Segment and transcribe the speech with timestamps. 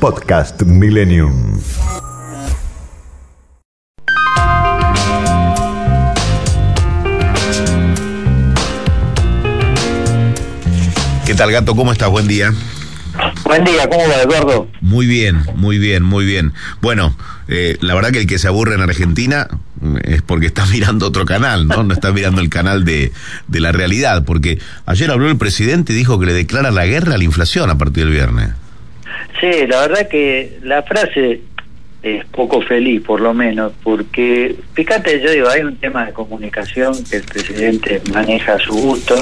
[0.00, 1.60] Podcast Millennium.
[11.26, 11.74] ¿Qué tal, gato?
[11.74, 12.10] ¿Cómo estás?
[12.10, 12.54] Buen día.
[13.42, 14.68] Buen día, ¿cómo va, Eduardo?
[14.80, 16.52] Muy bien, muy bien, muy bien.
[16.80, 17.16] Bueno,
[17.48, 19.48] eh, la verdad que el que se aburre en Argentina
[19.80, 21.82] mm, es porque está mirando otro canal, ¿no?
[21.82, 23.12] No está mirando el canal de,
[23.48, 27.14] de la realidad, porque ayer habló el presidente y dijo que le declara la guerra
[27.14, 28.50] a la inflación a partir del viernes.
[29.40, 31.40] Sí, la verdad que la frase
[32.02, 36.94] es poco feliz, por lo menos, porque, fíjate, yo digo, hay un tema de comunicación
[37.04, 39.14] que el presidente maneja a su gusto,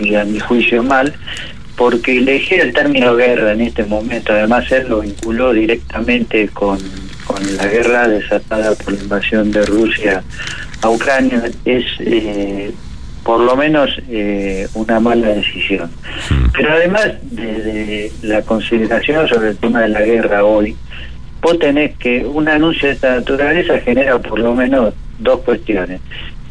[0.00, 1.12] y a mi juicio mal,
[1.76, 6.78] porque elegir el término guerra en este momento, además él lo vinculó directamente con,
[7.26, 10.22] con la guerra desatada por la invasión de Rusia
[10.82, 12.72] a Ucrania, es eh,
[13.30, 15.88] por lo menos eh, una mala decisión.
[16.52, 20.76] Pero además de, la consideración sobre el tema de la guerra hoy,
[21.40, 26.00] vos tenés que un anuncio de esta naturaleza genera por lo menos dos cuestiones.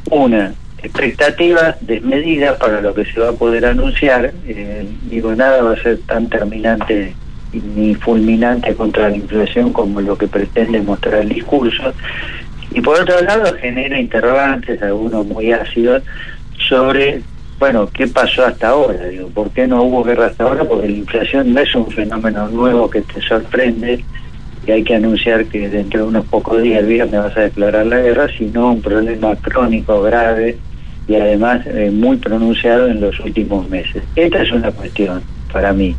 [0.10, 4.32] Una, expectativas desmedidas para lo que se va a poder anunciar.
[4.48, 7.14] Eh, digo, nada va a ser tan terminante
[7.52, 11.94] ni fulminante contra la inflación como lo que pretende mostrar el discurso.
[12.72, 16.04] Y por otro lado genera interrogantes, algunos muy ácidos,
[16.70, 17.22] sobre,
[17.58, 19.08] bueno, ¿qué pasó hasta ahora?
[19.08, 20.64] Digo, ¿Por qué no hubo guerra hasta ahora?
[20.64, 24.04] Porque la inflación no es un fenómeno nuevo que te sorprende
[24.66, 27.86] y hay que anunciar que dentro de unos pocos días, el viernes, vas a declarar
[27.88, 30.58] la guerra, sino un problema crónico, grave
[31.08, 34.04] y además eh, muy pronunciado en los últimos meses.
[34.16, 35.96] Esta es una cuestión para mí.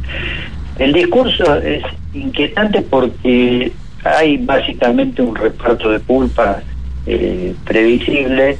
[0.78, 1.83] El discurso es
[2.15, 3.72] inquietante porque
[4.05, 6.62] hay básicamente un reparto de culpa
[7.06, 8.56] eh, previsible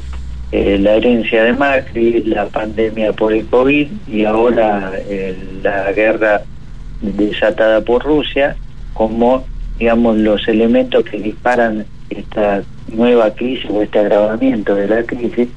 [0.53, 6.43] eh, la herencia de Macri, la pandemia por el COVID y ahora eh, la guerra
[7.01, 8.57] desatada por Rusia
[8.93, 9.45] como,
[9.79, 12.63] digamos, los elementos que disparan esta
[12.93, 15.49] nueva crisis o este agravamiento de la crisis.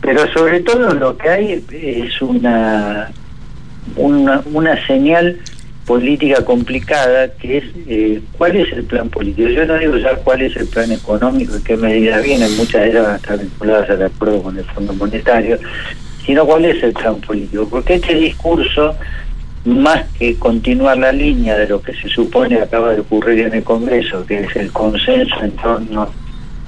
[0.00, 3.10] Pero sobre todo lo que hay es una,
[3.96, 5.38] una, una señal
[5.88, 9.48] política complicada que es eh, cuál es el plan político.
[9.48, 12.90] Yo no digo ya cuál es el plan económico y qué medidas vienen, muchas de
[12.90, 15.58] ellas van a estar vinculadas al acuerdo con el Fondo Monetario,
[16.26, 17.66] sino cuál es el plan político.
[17.70, 18.96] Porque este discurso,
[19.64, 23.64] más que continuar la línea de lo que se supone acaba de ocurrir en el
[23.64, 26.10] Congreso, que es el consenso en torno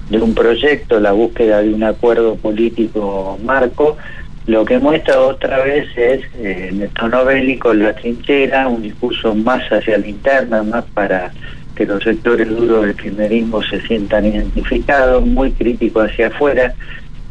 [0.08, 3.98] de un proyecto, la búsqueda de un acuerdo político marco,
[4.47, 9.34] lo que muestra otra vez es, eh, en el tono bélico, la trinchera, un discurso
[9.34, 11.31] más hacia la interna, más para
[11.75, 16.75] que los sectores duros del kirchnerismo se sientan identificados, muy crítico hacia afuera.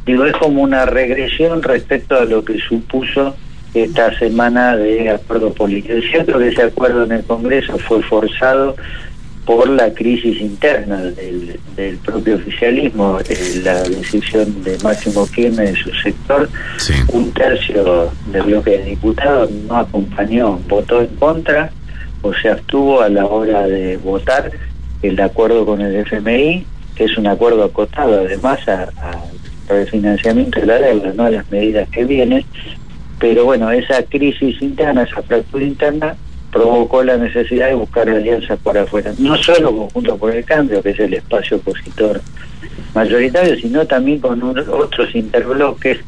[0.05, 3.35] Digo, es como una regresión respecto a lo que supuso
[3.73, 5.93] esta semana de acuerdo político.
[5.93, 8.75] Es cierto que ese acuerdo en el Congreso fue forzado
[9.49, 15.91] por la crisis interna del, propio oficialismo, eh, la decisión de Máximo Kirchner de su
[16.03, 16.47] sector,
[17.07, 21.71] un tercio del bloque de diputados no acompañó, votó en contra
[22.21, 24.51] o se abstuvo a la hora de votar
[25.01, 28.91] el acuerdo con el FMI, que es un acuerdo acotado además al
[29.67, 32.45] refinanciamiento de la deuda, no a las medidas que vienen,
[33.17, 36.15] pero bueno, esa crisis interna, esa fractura interna
[36.51, 40.91] provocó la necesidad de buscar alianzas por afuera, no solo conjunto por el cambio, que
[40.91, 42.21] es el espacio opositor
[42.93, 45.99] mayoritario, sino también con otros interbloques,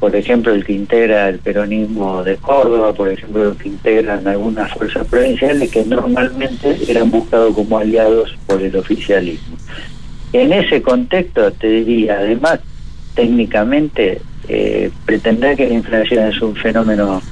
[0.00, 4.72] por ejemplo el que integra el peronismo de Córdoba, por ejemplo el que integran algunas
[4.72, 9.56] fuerzas provinciales que normalmente eran buscados como aliados por el oficialismo.
[10.32, 12.60] En ese contexto te diría, además,
[13.14, 17.22] técnicamente, eh, pretender que la inflación es un fenómeno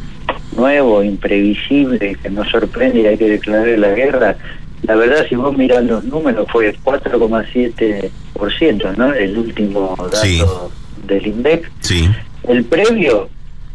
[0.54, 4.36] nuevo, imprevisible, que nos sorprende y hay que declarar la guerra,
[4.82, 9.12] la verdad si vos mirás los números fue 4,7%, ¿no?
[9.14, 10.70] El último dato
[11.06, 11.70] del INDEC.
[11.80, 12.08] Sí.
[12.46, 13.28] El previo,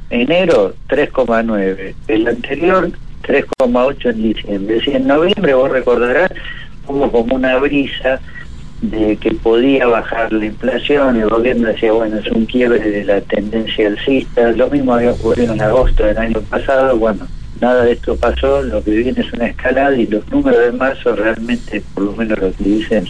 [0.09, 1.95] enero, 3,9.
[2.07, 2.91] El anterior,
[3.23, 4.81] 3,8 en diciembre.
[4.81, 6.31] Si en noviembre vos recordarás,
[6.87, 8.19] hubo como una brisa
[8.81, 13.21] de que podía bajar la inflación, el gobierno decía, bueno, es un quiebre de la
[13.21, 17.27] tendencia alcista, lo mismo había ocurrido en agosto del año pasado, bueno,
[17.59, 21.15] nada de esto pasó, lo que viene es una escalada y los números de marzo
[21.15, 23.05] realmente, por lo menos lo que dicen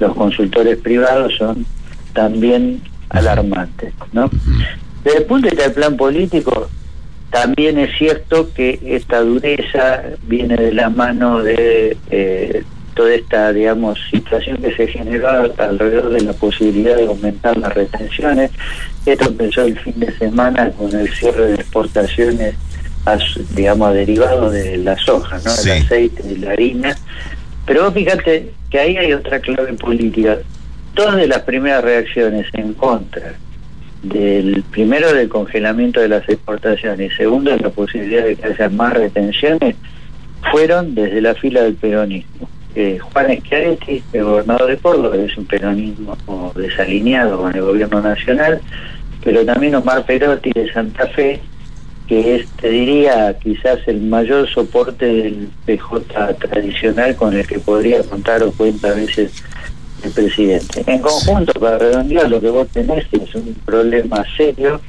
[0.00, 1.64] los consultores privados, son
[2.12, 3.94] también alarmantes.
[4.12, 4.30] ¿no?
[5.04, 6.68] Desde el punto de vista del plan político,
[7.30, 12.64] también es cierto que esta dureza viene de la mano de eh,
[12.98, 18.50] toda esta, digamos, situación que se generó alrededor de la posibilidad de aumentar las retenciones.
[19.06, 22.56] Esto empezó el fin de semana con el cierre de exportaciones,
[23.54, 25.52] digamos, derivado de la soja, ¿no?
[25.62, 26.96] El aceite, de la harina.
[27.66, 30.38] Pero fíjate que ahí hay otra clave política.
[30.94, 33.34] Todas de las primeras reacciones en contra
[34.02, 38.68] del primero del congelamiento de las exportaciones y segundo de la posibilidad de que haya
[38.68, 39.76] más retenciones
[40.50, 42.48] fueron desde la fila del peronismo.
[42.80, 46.16] Eh, Juan Schiaretti, el gobernador de Córdoba, es un peronismo
[46.54, 48.60] desalineado con el gobierno nacional,
[49.24, 51.40] pero también Omar Perotti de Santa Fe,
[52.06, 58.00] que es, te diría, quizás el mayor soporte del PJ tradicional con el que podría
[58.04, 59.32] contar o cuenta a veces
[60.04, 60.84] el presidente.
[60.86, 64.80] En conjunto, para redondear, lo que vos tenés es un problema serio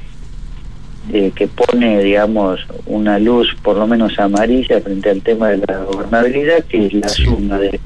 [1.11, 5.83] eh, que pone, digamos, una luz por lo menos amarilla frente al tema de la
[5.83, 7.79] gobernabilidad, que es la suma de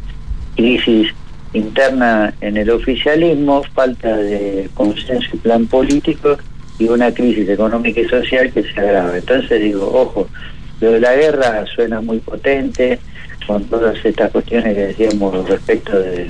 [0.56, 1.10] crisis
[1.54, 6.38] interna en el oficialismo, falta de consenso y plan político
[6.80, 9.18] y una crisis económica y social que se agrava.
[9.18, 10.28] Entonces digo, ojo,
[10.82, 13.00] lo de la guerra suena muy potente,
[13.46, 16.30] con todas estas cuestiones que decíamos respecto del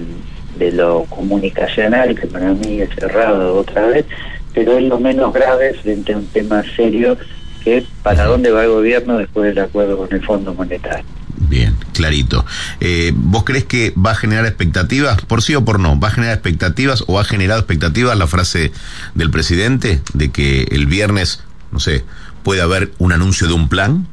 [0.57, 4.05] de lo comunicacional, que para mí es cerrado otra vez,
[4.53, 7.17] pero es lo menos grave frente a un tema serio
[7.63, 11.05] que es para dónde va el gobierno después del acuerdo con el Fondo Monetario.
[11.49, 12.45] Bien, clarito.
[12.79, 15.99] Eh, ¿Vos crees que va a generar expectativas, por sí o por no?
[15.99, 18.71] ¿Va a generar expectativas o ha generado expectativas la frase
[19.15, 22.03] del presidente de que el viernes, no sé,
[22.43, 24.07] puede haber un anuncio de un plan?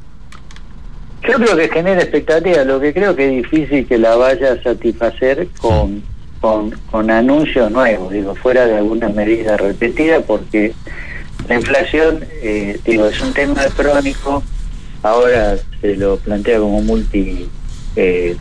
[1.28, 4.62] Yo creo que genera expectativas, lo que creo que es difícil que la vaya a
[4.62, 6.02] satisfacer con
[6.40, 10.72] con, con anuncios nuevos, digo, fuera de alguna medida repetida, porque
[11.48, 14.42] la inflación, eh, digo, es un tema crónico,
[15.02, 17.48] ahora se lo plantea como multi
[17.96, 18.36] eh,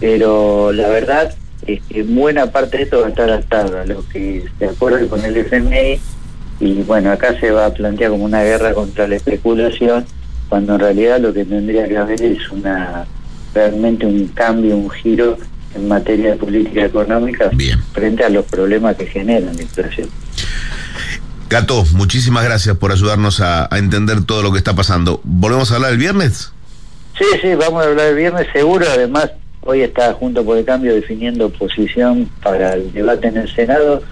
[0.00, 1.34] pero la verdad
[1.66, 5.24] es que buena parte de esto va a estar atado lo que se acuerda con
[5.24, 6.00] el FMI
[6.60, 10.04] y bueno, acá se va a plantear como una guerra contra la especulación,
[10.48, 13.06] cuando en realidad lo que tendría que haber es una
[13.54, 15.38] realmente un cambio, un giro
[15.74, 17.50] en materia de política económica
[17.92, 20.08] frente a los problemas que generan la inflación.
[21.48, 25.20] Gato, muchísimas gracias por ayudarnos a, entender todo lo que está pasando.
[25.24, 26.52] ¿Volvemos a hablar el viernes?
[27.16, 28.86] Sí, sí, vamos a hablar el viernes seguro.
[28.88, 29.30] Además,
[29.62, 34.02] hoy está junto por el cambio definiendo posición para el debate en el Senado,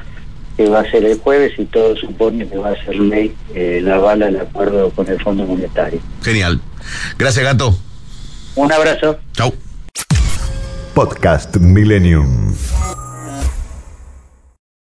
[0.56, 3.80] que va a ser el jueves y todo supone que va a ser ley eh,
[3.82, 6.00] la bala el acuerdo con el Fondo Monetario.
[6.22, 6.58] Genial.
[7.18, 7.78] Gracias, Gato.
[8.54, 9.18] Un abrazo.
[9.34, 9.52] Chau.
[10.96, 12.56] Podcast Millennium.